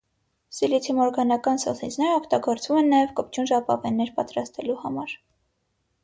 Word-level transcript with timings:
Սիլիցիումօրգանական 0.59 1.59
սոսինձները 1.63 2.15
օգտագործվում 2.19 2.79
են 2.81 2.89
նաև 2.93 3.11
կպչուն 3.19 3.49
ժապավեններ 3.51 4.09
պատրաստելու 4.15 4.79
համար։ 4.87 5.13